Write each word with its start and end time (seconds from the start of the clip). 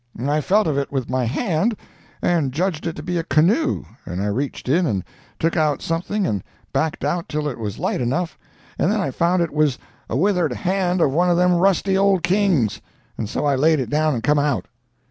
I 0.19 0.41
felt 0.41 0.65
of 0.65 0.79
it 0.79 0.91
with 0.91 1.11
my 1.11 1.25
hand, 1.25 1.77
and 2.23 2.51
judged 2.51 2.87
it 2.87 2.95
to 2.95 3.03
be 3.03 3.19
a 3.19 3.23
canoe, 3.23 3.85
and 4.03 4.35
reached 4.35 4.67
in 4.67 4.87
and 4.87 5.03
took 5.37 5.55
out 5.55 5.83
something 5.83 6.25
and 6.25 6.43
backed 6.73 7.05
out 7.05 7.29
till 7.29 7.47
it 7.47 7.59
was 7.59 7.77
light 7.77 8.01
enough, 8.01 8.35
and 8.79 8.91
then 8.91 8.99
I 8.99 9.11
found 9.11 9.43
it 9.43 9.53
was 9.53 9.77
a 10.09 10.17
withered 10.17 10.53
hand 10.53 11.01
of 11.01 11.11
one 11.11 11.29
of 11.29 11.37
them 11.37 11.53
rusty 11.53 11.95
old 11.99 12.23
kings. 12.23 12.81
And 13.15 13.29
so 13.29 13.45
l 13.45 13.55
laid 13.55 13.79
it 13.79 13.91
down 13.91 14.15
and 14.15 14.23
come 14.23 14.39
out." 14.39 14.65